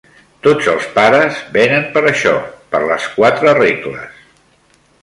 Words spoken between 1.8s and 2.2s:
per